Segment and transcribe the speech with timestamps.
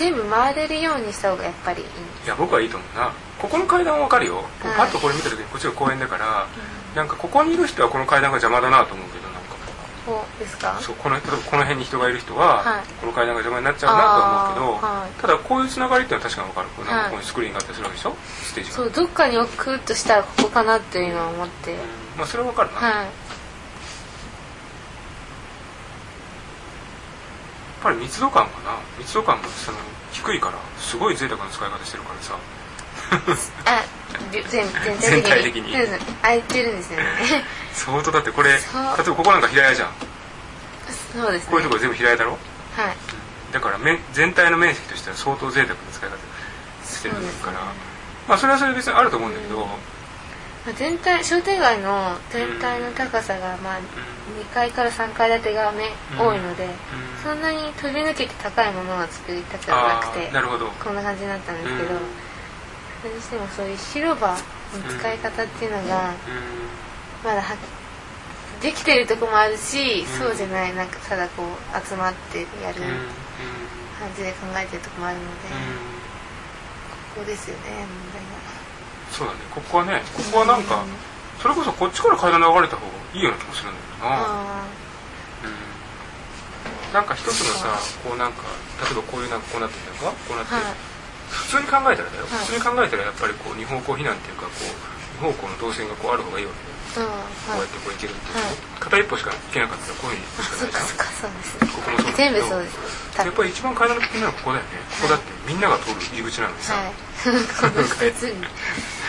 [0.00, 1.88] 全部回れるようにした方がやっぱりいい
[2.24, 3.12] いや僕はいいと思うな。
[3.38, 4.44] ここの階段は分かるよ、はい
[4.76, 6.46] パッとこれ見た時にこっちが公園だから、
[6.96, 9.40] なんかここにいる人はこの階段が邪魔だなと思うけどなんか。
[10.06, 10.78] こうですか？
[10.80, 12.84] そうこの例えばこの辺に人がいる人は、はい。
[13.00, 15.20] この階段が邪魔になっちゃうなとは思うけど、はい。
[15.20, 16.68] ただこういうつながりっていうのは確かに分かる。
[16.76, 18.16] こうなんかはいここにスクリーンがあったりするわけでしょ？
[18.16, 18.76] ステージが。
[18.76, 21.76] そうどっかに置くとしたらここかなっていうのは思って。
[22.16, 23.08] まあそれは分かるな、はい
[27.82, 28.78] ぱり密度感がな。
[28.98, 29.78] 密度感がその
[30.12, 32.38] 低いからすごい贅沢な使い方してるからさ。
[33.64, 33.82] あ
[34.32, 35.72] り全全全体体的的に
[36.22, 37.04] 空いてるんですよね。
[37.72, 39.92] 相当だってこれ例えばここなんか平屋じゃん。
[41.12, 41.50] そうですね。
[41.50, 42.32] こういうところ全部平屋だろ？
[42.32, 42.40] はい。
[43.52, 46.16] だから面全体の面積としては相当贅沢な使い方
[46.86, 47.58] してるから、
[48.28, 49.76] まあそれはそれで別にあると思うんだけど、まあ
[50.76, 56.26] 全体商店街の全体の高さがまあ2階から3階建てがめうん。
[56.26, 56.68] 多いので
[57.22, 60.66] そんなに飛び抜けて高いものは作りたくはなくあてあなるほど。
[60.68, 62.00] こんな感じになったんですけどうん。
[63.02, 64.36] それにしてもそういう広場の
[64.98, 66.12] 使い方っていうのがう
[67.24, 67.56] まだは
[68.60, 70.18] できてるとこもあるしうん。
[70.18, 72.82] そうじゃないなんかただこう集まってやる
[73.98, 75.64] 感じで考えてるとこもあるのでうん。
[77.16, 78.59] ここですよね問
[79.12, 79.40] そうだね。
[79.54, 80.90] ここはねここはなんかうん。
[81.40, 84.60] それこそこっちから階段流れた方がいいような気もするんだけどな、
[85.40, 88.44] うん、なんか一つのさこうなんか
[88.84, 90.76] 例えばこういうなんかこうなってるのかこうなってはい。
[91.32, 92.44] 普通に考えたらだよ、はい。
[92.44, 94.68] 普通に考えたらやっぱりこう二方向避難っていうかこう
[95.16, 97.08] 二方向の動線がこうある方がいいわけだよ。
[97.08, 97.16] うん。
[97.24, 98.60] こうはいやってこう行けるっていう、はい。
[98.84, 102.76] 片一方しか行けなかったらこういうふうにしかないじゃんかそっかそうですねここもそう全部そうです。
[103.16, 104.76] やっぱり一番階段の危険なのはここだよね。
[105.00, 106.92] ここだってみんなが通る入り口なのにさ、はい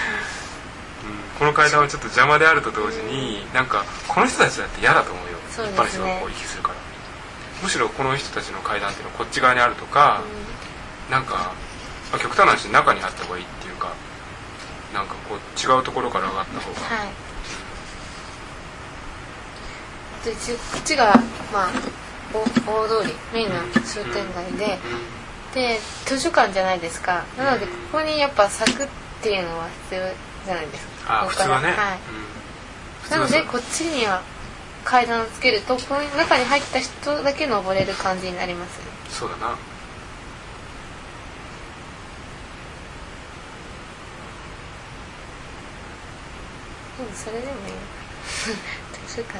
[1.41, 5.38] この2つにうんこの階段はちょっと邪魔であると同時になんかこの人たちだって嫌だと思うよ。
[5.50, 5.74] そうね。
[5.74, 6.75] 般の人がこう行き来するから。
[7.63, 10.22] むしろこの人たちの階段っていうのはこっち側にあるとか、
[11.09, 11.53] なんか、
[12.12, 13.94] まあ、極端な話中にあった方がいいっていうか
[14.94, 17.09] なんかこう違うところから上がった方が、はい。
[20.25, 20.38] でこ
[20.78, 21.13] っちが
[21.52, 21.69] まあ
[22.34, 22.40] お
[22.85, 24.79] 大通りメインの商店街で
[25.53, 27.23] で図書館じゃないですか。
[27.38, 28.88] なのでここにやっぱ柵っ
[29.22, 30.02] ていうのは必要
[30.46, 33.12] じゃないですかあ普通はね、はい。
[33.12, 34.22] なのでこっちには
[34.86, 38.80] 階段をつけるとこの中に入った人だけ登れる感じになります。
[38.80, 39.56] ねそうだな。
[47.16, 47.74] それでもいい
[49.08, 49.40] 図書館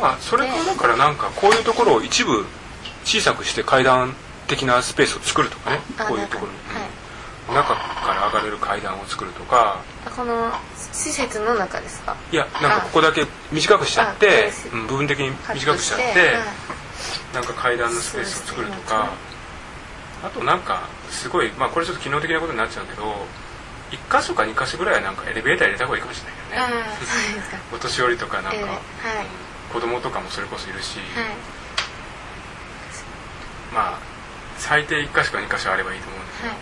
[0.00, 2.46] まあそれかだからなんかこういうところを一部
[3.04, 4.14] 小さくして階段
[4.46, 5.80] 的なスペースを作るとかね。
[5.98, 6.52] あこういうところ。
[6.52, 7.06] はいうん
[7.54, 9.78] 中から上がれる階段を作るとか。
[9.78, 10.52] あこの
[10.92, 12.16] 施設の中ですか？
[12.32, 14.50] いやなんかここだけ短くしちゃって
[14.88, 16.36] 部分的に短くしちゃって、はい
[17.34, 19.10] なんか階段のスペースを作るとか、
[20.24, 23.02] あとなんかすごいまあこれちょっと機能的なことになっちゃうけど
[23.90, 26.84] 1箇所か2箇所ぐらいはなんかエレベーター入れた方がいいかもしれないよね。
[27.74, 28.78] お年寄りとかなんか、ええはい。
[29.70, 31.04] 子供とかもそれこそいるし、はい。
[33.74, 33.98] まあ
[34.56, 36.56] 最低1箇所か2箇所あればいいと思うんだけど、はい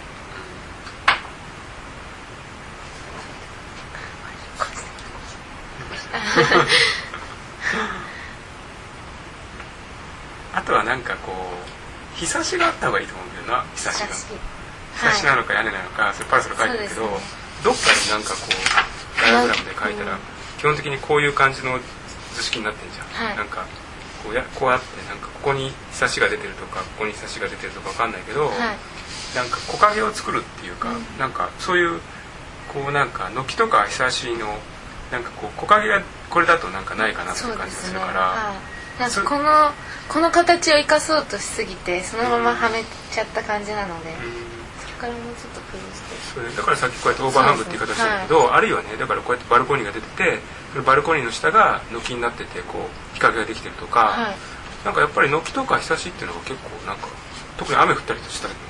[10.54, 11.34] あとはなんかこう
[12.18, 14.06] 日差しがあった方がいいと思うんだよな日差しが。
[14.06, 14.34] 私日
[15.00, 20.18] 差しなのか屋根なのかそれパラソル書いてるけど、そうですどっかになんかこうダイアグラムで書いたら、うん。
[20.58, 21.80] 基本的にこういう感じの
[22.34, 23.36] 図式になってんじゃん、はい。
[23.36, 23.64] なんか
[24.22, 28.58] こうやこうやってなんかここに日差しが出てるとかここに日差しが出てるとかわかんないけど、はい。
[29.34, 31.04] なんか木陰を作るっていうか、うん。
[31.18, 32.00] なんかそういう
[32.68, 34.58] こうなんか軒とか日差しの
[35.10, 39.72] なんかこう木陰がこれだとなんかないかなっていう感じがするから、はい、この
[40.08, 44.16] この形を生かそうとしすぎてそのままはめちゃった感じなので、うん。
[44.80, 46.14] それからもうちょっと工夫して。
[46.34, 50.38] それだからさっきこうやってオーバーハングって言い方したんだけど、あるいはねだからこうやってバルコニーが出てて
[50.72, 54.36] そのバルコニーの下が軒になっててこう日陰ができてるとか、はい。
[54.84, 57.08] なんかやっぱり軒とか日差しっていうのが結構なんか
[57.56, 58.60] 特に雨降ったりしたりも、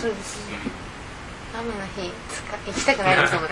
[0.00, 0.83] そうですね
[1.58, 3.50] 雨の日使行きたくないですもんね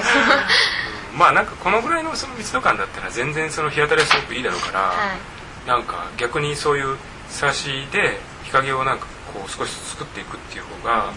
[1.12, 1.18] うん。
[1.18, 5.68] まあなんかこのぐらいのその密度感だったら全然その日当たりはすごくいいだろうから、はい。
[5.68, 6.96] なんか逆にそういう
[7.28, 11.12] 日差しで日陰をなんかこう少し作っていくっていう方が、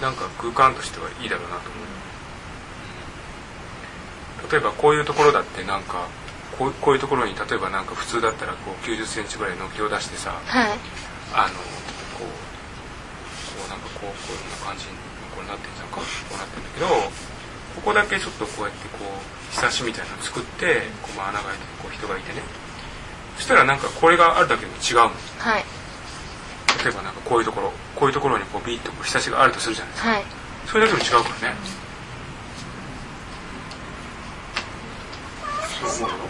[0.00, 1.80] なんか空間としてはいいだろうなと思
[4.48, 6.06] う、例えばこういうところだってなんか
[6.58, 10.70] こうこういうところに例えばなんか普通だったらこう9 0センチぐらいの木を出してさはい。
[11.32, 11.54] あの
[12.18, 15.09] こうこうなんかこうこういう感じに
[15.50, 22.42] なってんじゃんかこうなってんだけどここだけちょっとこうやってこうひさしみたいなの作ってこうまあ穴が開いてこう人がいてね。
[23.36, 25.64] そしたらなんかこれがあるだけでも違うもんはい。
[26.84, 30.10] 例えばなんかこういうところこういうところにこうビーッとこうひさしがあるとするじゃないですか。
[30.10, 30.24] はい。
[30.66, 31.56] それだけでも違うからね。
[35.90, 36.24] そう思うよ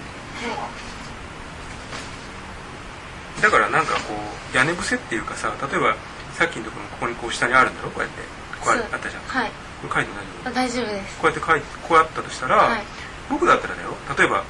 [3.42, 4.14] だからなんかこ
[4.52, 5.96] う屋根伏せっていうかさ例えば
[6.34, 7.90] さっきのところここにこう下にあるんだろ？
[7.90, 8.22] こうやって
[8.60, 9.22] こうやってあったじゃん。
[9.24, 9.50] はい。
[9.80, 11.16] これ書いて大丈あ大丈夫です。
[11.18, 12.82] 夫こうやって書いてこうやったとしたら、はい。
[13.28, 13.96] 僕だったらだよ。
[14.18, 14.44] 例えば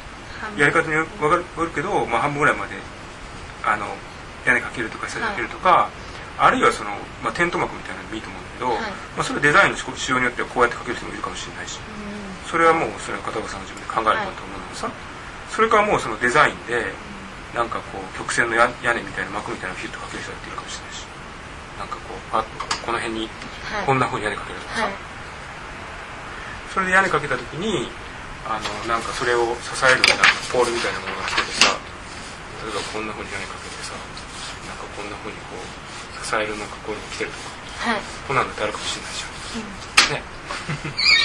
[0.56, 2.74] やり方による分かるけど、まあ、半分ぐらいまで
[3.64, 3.86] あの
[4.46, 5.90] 屋根かけるとか下にかけるとか、
[6.38, 6.90] あるいはその、
[7.22, 8.92] まあ、テント幕みたいなのでもいいと思うんだけど、はい。
[9.16, 12.50] まあ、それデザインの仕仕様によってはこうやってかける人もいるかもしれないしうん。
[12.50, 14.90] それはもうそれは片岡さんの自分で考えることだと思うんだけどさ、
[15.52, 16.90] それからもうそのデザインで
[17.54, 21.09] なんかこう曲線の屋屋根みたいな幕みたいなのをヒュッとかける人だっているかもしれないし
[21.80, 23.28] なんかこうパッとこの辺に
[23.64, 23.86] はい。
[23.88, 24.76] こんな風に屋根かけるとか。
[24.76, 24.92] さ、はい。
[26.74, 27.88] それで屋根かけた時に
[28.44, 31.72] あのなんかそれを支えるなんかポールみたいなものが来ててさ
[32.60, 35.64] 例えばこんな風に屋根かけてさなんかこんな風にこう
[36.20, 37.48] 支えるなんかこういうのが来てるとか。
[37.80, 38.00] はい。
[38.28, 41.20] こんなのってあるかもしれないじゃん、ね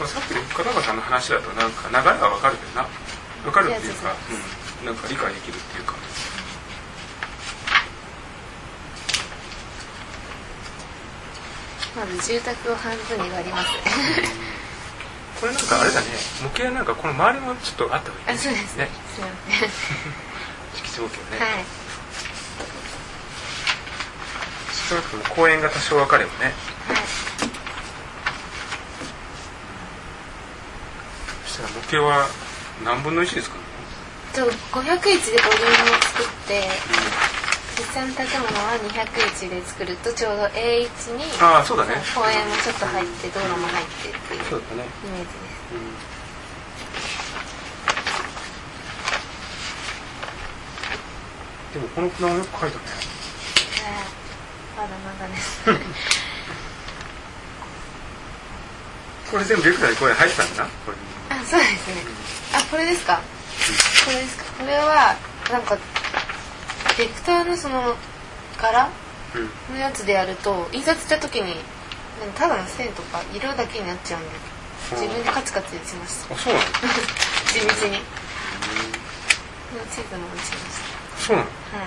[0.00, 2.82] まあ、さっきの片岡さんの話だとなんか流れはわかるけどな。
[3.46, 4.14] わかるっていうか、
[4.80, 5.94] うん、なんか理解できるっていうか。
[11.96, 13.68] まず住宅を半分に割ります
[15.40, 16.06] これなんかあれだね。
[16.42, 18.76] 模型なんかこの周りもちょっとあった方がいいあそうです。
[18.76, 18.84] ね。
[18.84, 19.70] ねすいません。
[20.76, 21.64] 敷地模型ね、はい。
[24.88, 26.52] 少なくとも公園が多少分かればね
[31.96, 32.26] はいそしたら模型は
[32.84, 33.56] 何分の1ですか？
[33.56, 33.62] ね
[34.32, 36.70] と501でボリュームを作って
[37.78, 41.94] 実際の建物は201で作るとちょうど A1 にああそうだね。
[42.14, 46.10] 公園もちょっと入って道路も入ってっていうイメージです。
[51.74, 52.84] でもこのプランよく書いたね
[54.76, 55.60] はいまだまだです
[59.30, 60.96] これ全部レクラにこれ入ってたんだなこれ
[61.40, 62.02] あそうですね。
[62.54, 63.20] あこれですか？
[64.04, 64.44] これですか？
[64.58, 65.16] これは
[65.50, 65.76] なんか
[66.98, 67.94] ベクターのその
[68.60, 68.88] 柄
[69.34, 69.74] うん。
[69.74, 71.54] のやつでやると印刷した時に
[72.34, 74.28] ただの線とか色だけになっちゃうんで
[74.92, 76.64] 自分でカツカツ打ちましたあそうなの？
[77.52, 77.98] 地道に。
[77.98, 78.04] こ
[79.78, 80.58] の地図も打ちま
[81.20, 81.48] しそうなの？
[81.72, 81.86] たはい。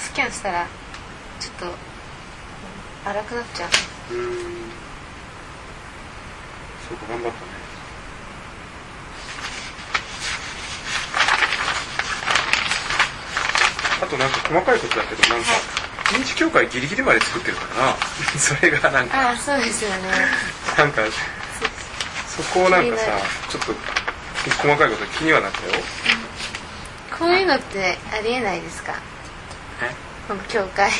[0.00, 0.66] スキャンしたら
[1.38, 1.72] ちょっとうん
[3.10, 4.14] 荒くなっちゃう。
[4.14, 4.26] うーん。
[6.88, 7.65] そうか頑張ったね
[14.02, 15.50] あとなんか細かいことだけどなんか
[16.12, 17.96] 臨時協会ギリギリまで作ってるからな。
[18.38, 19.96] それがなんかああそうですよね。
[20.78, 21.02] なんか
[22.28, 23.04] そこをなんかさ
[23.48, 23.74] ちょっと
[24.62, 25.72] 細かいこと気にはなったよ。
[27.18, 28.92] こういうのってありえないですか？
[29.82, 29.90] え？
[30.28, 30.90] この教会。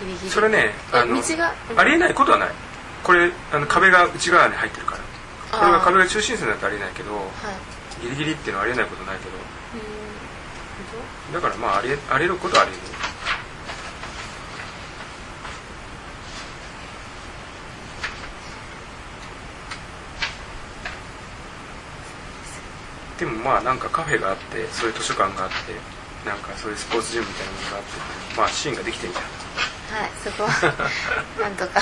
[0.00, 0.30] ギリギリ。
[0.30, 1.20] それねえあの
[1.76, 2.48] ありえないことはない。
[3.02, 4.96] これあの壁が内側に入ってるか
[5.52, 5.58] ら。
[5.58, 8.02] これが壁が中心線だとありえないけどはい。
[8.02, 9.55] ギリギリっていうのはありえないことないけどうん
[11.32, 12.80] だからまあありえありえることはありえる。
[23.18, 25.54] でもまあなんかカフェがあってそういう図書館があって
[26.28, 27.90] なんかそういうスポーツジムみたいなものがあって
[28.36, 29.24] まあシーンができてんじゃん。
[30.00, 30.44] はいそこ。
[30.44, 30.90] は
[31.40, 31.80] なんとか。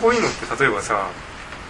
[0.00, 1.06] こういうのって例えばさ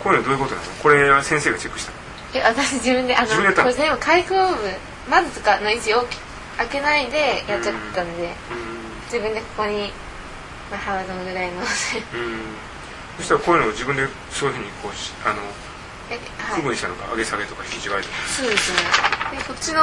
[0.02, 0.66] こういうのどういうことなの？
[0.82, 2.03] これは先生がチェックしたの？
[2.34, 3.70] え私自分であの自分でやったの？
[3.70, 4.56] これ全部開口部
[5.08, 6.04] まずとかの位置を
[6.58, 8.34] 開けないでやっちゃったんで
[9.06, 9.92] 自分でここに、
[10.70, 11.66] まあ、ハードぐらいのうんうん
[13.16, 15.40] そしたらこういうのを自分でそういうふうにこうしあの
[16.10, 16.60] えはい。
[16.60, 18.02] 区分したのか上げ下げとか引き違いとか。
[18.28, 18.78] そうですね。
[19.38, 19.80] でこっちの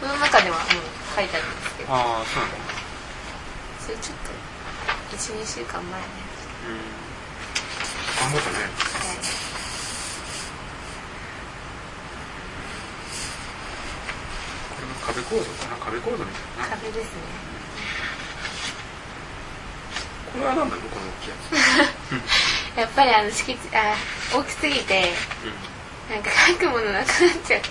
[0.00, 0.66] この中ではもう
[1.14, 1.92] 書いてあるんですけど。
[1.92, 2.78] ああそうなんだ。
[3.84, 4.32] それちょっと
[5.16, 6.02] 12週間前のや
[8.20, 9.16] 頑張ったねつはい
[14.74, 15.84] これが壁構造かな？
[15.84, 16.76] 壁構造みたいな。
[16.76, 17.22] 壁ですね。
[20.32, 22.78] これは何なのこの大きいやつ。
[22.78, 23.96] やっぱりあの敷地あ
[24.32, 25.12] 大きすぎて
[26.08, 27.66] なんか書くものなくなっちゃって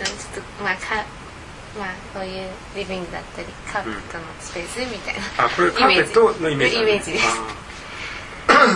[0.00, 1.04] うんちょっとまあか
[1.78, 7.12] まあこういうリビングだったりカーペットのスペースみたいな、あこれカーペットのイメージイメージ。
[7.12, 7.24] です。
[7.36, 7.46] そう
[8.58, 8.66] か。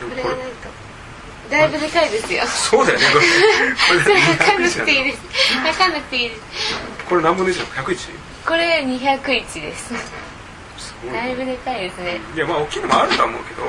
[0.00, 0.84] これないと
[1.50, 2.46] だいぶでかいですよ。
[2.46, 3.04] そうだよね。
[3.12, 3.24] これ。
[4.02, 5.18] これ分かんな101くていいです。
[5.62, 6.40] 分かんなくていいです
[7.08, 8.10] これ何分の1なの 101?
[8.46, 9.92] これ201です。
[11.12, 12.18] だいぶでかいですね。
[12.34, 13.62] いやまあ大きいのもあるとは思うけど、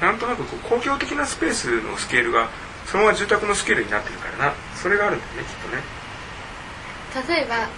[0.00, 2.48] なんとなくこう公共的なスペースのスケールが
[2.86, 4.54] そのまま住宅のスケールになってるからな。
[4.74, 5.82] それがあるんだよねきっとね。
[7.28, 7.68] 例えば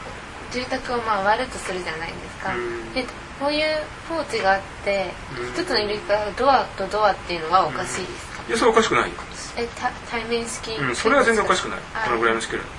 [0.51, 2.93] 住宅をまあ割るとするじゃないですか、うん。
[2.95, 3.05] で
[3.43, 3.67] こういう
[4.09, 5.51] ポーチがあってうん。
[5.51, 9.17] 一つの入り口からドアとドアっていうのはおかしいですか、いやそれはおかしくないよ、
[9.59, 11.79] えた対面式、うん、それは全然おかしくない。
[11.93, 12.07] あ。
[12.07, 12.65] このぐらいのスケール。
[12.65, 12.71] だ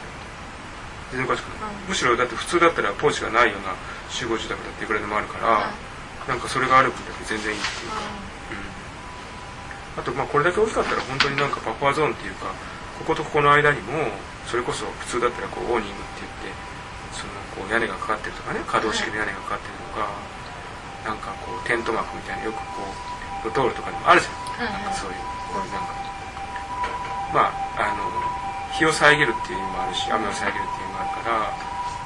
[1.11, 1.89] 全然おかしくない、うん。
[1.89, 3.75] むしろだって普通だったらポーチがないような
[4.07, 5.67] 集合住宅だっていくらでもあるから、
[6.31, 7.99] なんかそれがある分だけ全然いいっていうか、
[9.99, 12.47] うん、あとまあこれだけ大きかったら本当になんかバッファーゾーンっていうか
[13.03, 14.15] こことここの間にも
[14.47, 16.55] それこそ普通だったらこうオーニングって言って
[17.11, 20.07] そのこう屋根がかかってるとかね可動式の屋根がかかってるとか、
[21.03, 22.83] なんかこうテント幕みたいなよくこ
[23.43, 24.31] うドトールとかにもあるじゃ
[24.63, 25.17] ん、なんかそういう
[25.51, 25.93] こういうなんか
[27.33, 28.07] まああの
[28.71, 31.51] 日を遮るっていう意味もあるし雨を遮るっていう意味もあるから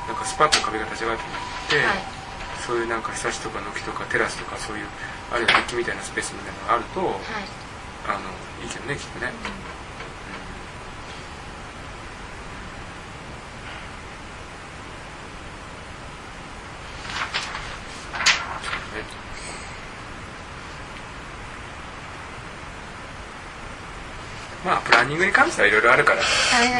[0.07, 2.03] なんかスパッと壁が立ち上がってなって、はい。
[2.65, 4.87] そういうなんかひさしとか軒とかテラスとかそういう
[5.31, 7.17] あるいはデッキみたいなスペースみたいなのがあると、はい。
[8.07, 8.19] あの
[8.63, 9.76] いいけどねきっとね、そうね
[24.65, 26.21] まあプランニングに関してはいろいろあるから。
[26.21, 26.25] ね。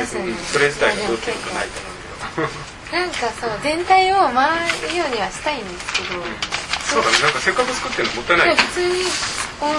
[0.02, 2.98] 別にそれ自体がどうっていうことはないと思うけど。
[2.98, 4.48] なんかそう全体を回
[4.90, 6.24] るようにはしたいんですけど、
[6.88, 7.20] そうだね。
[7.24, 8.94] なんかせっかく作ってるのもったいないで普通に
[9.60, 9.74] こう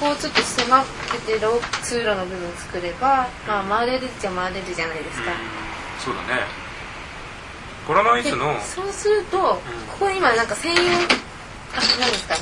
[0.00, 5.32] こうちょっと狭くてロー通路の部分作れば、まあ、回れるっちゃ回れるじゃないですか、
[6.04, 6.42] そうだね。
[7.88, 9.60] ボラノイズのでそうすると、こ
[9.98, 10.84] こに今なんか専用あ
[11.98, 12.36] 何ですか？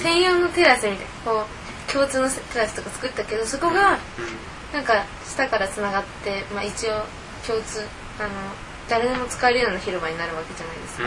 [0.00, 1.32] 専用のテラスみたいな。
[1.32, 1.65] こう
[1.96, 3.96] 共通のテラスとか作ったけどそこが
[4.72, 7.08] なんか下からつながって、まあ、一応
[7.48, 7.80] 共通
[8.20, 8.28] あの
[8.88, 11.04] 誰でも使えるような広場になるわけじゃないですか、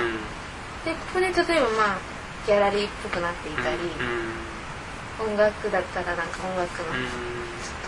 [0.84, 2.00] でここで例えばまあ
[2.46, 3.78] ギャラリーっぽくなっていたり、
[5.22, 7.00] 音楽だったらなんか音楽のち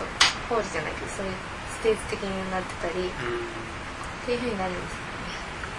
[0.00, 0.08] っ
[0.48, 1.32] とホールじゃないけどそういう
[1.74, 4.80] ステージ的になってたりっていうふうになるんで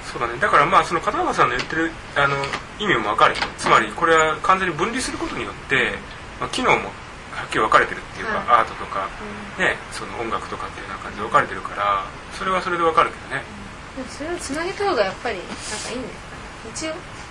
[0.05, 0.37] すそうだね。
[0.37, 2.35] だからまあその片岡さんの言ってるあの
[2.77, 5.93] 意味も分かるよつまりこれは完全に分離することによって、
[6.39, 6.91] まあ、機能も
[7.33, 9.09] はっきり分かれてるっていうか、はアートとか、
[9.57, 12.05] うね、その音楽とかっていうような感じで分かれてるから
[12.37, 13.43] それはそれで分かるけどね。
[13.97, 15.53] でもそれをつなげた方がやっぱりなんか
[15.91, 17.23] いいんですかね一応。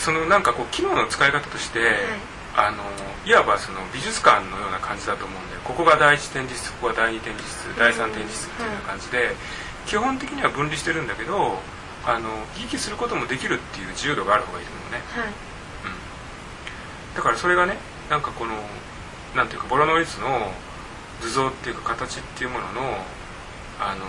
[0.00, 2.08] そのなんかこう機能の使い方として、
[2.56, 2.82] あの
[3.26, 9.36] いわばその美術館のような感じだと思うんでここが第一展示室ここが第二展示室第三展示室っていうような感じで、
[9.86, 11.60] 基本的には分離してるんだけど
[12.04, 15.28] あの行き来することもできるっていう自由度がある方がいいと思うね、はい。
[15.28, 15.34] うん、
[17.20, 17.76] だからそれがね
[18.08, 18.56] なんかこの
[19.36, 20.48] なんていうかボラノイズの
[21.20, 22.80] 図像っていうか形っていうものの
[23.76, 24.08] あの、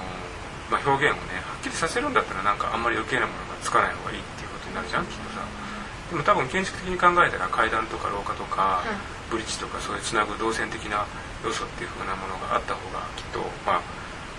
[0.71, 5.43] まあ、表現をねはっきりさせるんだったらなんかあんまり余計なものがつかない方がいいっていうことになるじゃんきっとさ。
[5.43, 8.83] でも多分建築的に考えたら階段とか廊下とか、
[9.31, 11.07] ブリッジとかそういうつなぐ動線的な
[11.43, 13.81] 要素っていう風なものがあった方がきっとまあ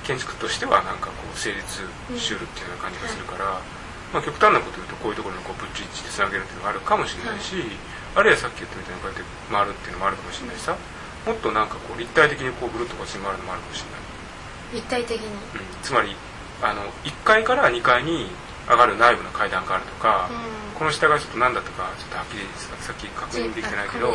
[0.04, 1.60] 建築としてはなんかこう成立
[2.16, 3.60] しうるっていうような感じがするから、
[4.12, 7.57] まあ、極端なこと言うとこういうところにこうブリッジでつなげるっていうのがあるかもしれないし、
[8.14, 10.76] あるいはさっき言ったみたいにこうやって回るっていうのもあるかもしれないしさ
[11.25, 15.26] もっとなんかこう立体的にこうぐるっとこっちに回るのもあるかもしれない、立体的に。
[15.26, 15.38] うん、
[15.83, 16.12] つまり
[16.61, 18.28] あの1階から2階に
[18.69, 20.78] 上がる内部の階段があるとか、うん。
[20.78, 24.11] この下がちょっと何だったかちょっとはっきりささっき確認できてないけど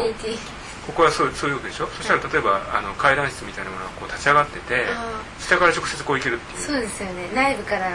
[0.86, 6.62] ここはそうそういうわけでしょ、そしたら例えばあの階段室みたいなものがこう立ち上がっててあ下から直接こう行けるっていう。
[6.62, 7.30] そうですよね。
[7.34, 7.92] 内部から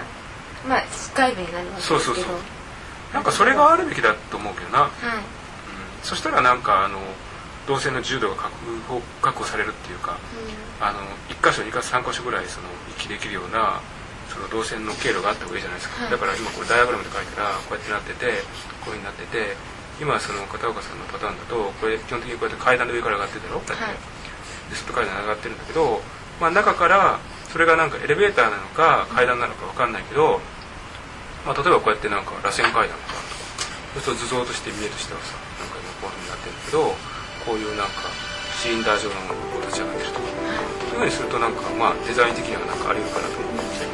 [0.67, 0.83] まあ
[1.15, 2.01] 外部になるわけですけど。
[2.01, 2.35] そうそうそう。
[3.13, 5.25] なんかそれがあるべきだと思うけどな、うん、はい
[6.03, 6.99] そしたらなんかあの
[7.69, 8.57] 動線の自由度が確
[8.89, 10.17] 保確保されるっていうか
[10.81, 13.81] あの1箇所2箇所3箇所ぐらいその行きできるような
[14.33, 16.11] その動線の経路があった方がいいじゃないですか、はい。
[16.11, 18.43] だから今これダイアグラムで書いたらこうやってなってて
[18.81, 19.55] こういうふうになってて
[20.01, 23.61] 今その片岡さんのパターンだとこれ基本的にこうやって階段の上から上がってるだろ？
[23.61, 24.01] こうやって、はい。
[24.73, 26.01] で外階段上がってるんだけど、
[26.41, 27.21] まあ、中から
[27.53, 30.41] それがなんかエレベーターなのか階段なのか分かんないけど、
[31.45, 33.21] まあ、例えばこうやってなんか螺旋階段とか
[34.01, 36.97] そうすると図像として見えとしてはさなんかこういうふうになってるけど
[37.45, 38.09] こういうなんか
[38.57, 43.85] シリンダー状のものがこう立ち上がってるとかそういうふうにするとなんかまあデザイン的にはなんかあり得るかなと思って。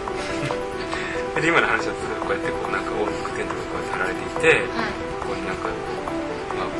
[1.42, 5.70] で今の話だとこうやってこうなんか大きくテントがこうやって張られていてはいここになんか
[6.54, 6.70] まあ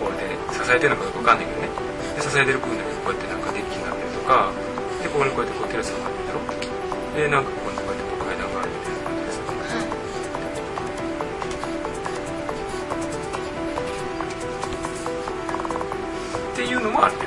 [0.00, 1.68] ポールで支えてるのかどうかわかんないけどね。
[2.16, 4.52] で支えてる部分だけどこうやってなんかデッキになってるとか
[5.18, 6.38] ここにこうやってこうテラスがあるんだろ
[7.18, 9.90] でなんかここにこうやってこう階段があるみたいな感じですはい
[16.54, 17.26] っていうのもあるね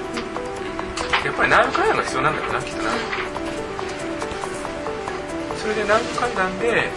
[1.26, 2.92] やっぱり内部階段が必要なんだろうなきっとな
[5.60, 6.88] それで内部階段で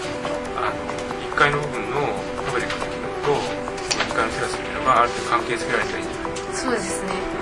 [0.54, 0.78] あの
[1.26, 2.06] 1階の部分の
[2.46, 3.42] トイレの機能と
[3.98, 7.33] 2階のテラスっていうのがある程度関係づけられたらいいんじゃないそうですね。